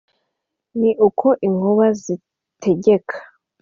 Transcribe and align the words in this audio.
ni 0.79 0.91
uko 1.07 1.27
inkuba 1.47 1.85
zitegeka 2.03 3.15